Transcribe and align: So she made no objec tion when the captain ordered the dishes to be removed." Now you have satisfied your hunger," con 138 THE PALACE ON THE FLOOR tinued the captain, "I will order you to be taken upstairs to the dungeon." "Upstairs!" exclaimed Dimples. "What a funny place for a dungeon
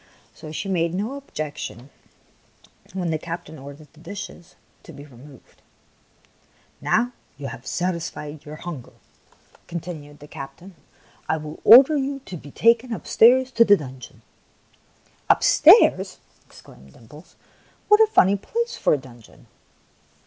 So 0.33 0.51
she 0.51 0.67
made 0.67 0.95
no 0.95 1.13
objec 1.13 1.59
tion 1.59 1.91
when 2.93 3.11
the 3.11 3.19
captain 3.19 3.59
ordered 3.59 3.93
the 3.93 3.99
dishes 3.99 4.55
to 4.81 4.91
be 4.91 5.05
removed." 5.05 5.61
Now 6.81 7.11
you 7.37 7.45
have 7.49 7.67
satisfied 7.67 8.43
your 8.43 8.55
hunger," 8.55 8.93
con 9.67 9.77
138 9.77 9.77
THE 9.77 9.77
PALACE 9.77 9.77
ON 9.77 9.77
THE 9.85 9.85
FLOOR 9.85 9.93
tinued 9.93 10.19
the 10.19 10.27
captain, 10.27 10.75
"I 11.29 11.37
will 11.37 11.59
order 11.63 11.95
you 11.97 12.19
to 12.25 12.35
be 12.35 12.49
taken 12.49 12.91
upstairs 12.91 13.51
to 13.51 13.63
the 13.63 13.77
dungeon." 13.77 14.23
"Upstairs!" 15.29 16.17
exclaimed 16.47 16.93
Dimples. 16.93 17.35
"What 17.87 18.01
a 18.01 18.07
funny 18.07 18.37
place 18.37 18.75
for 18.75 18.93
a 18.93 18.97
dungeon 18.97 19.45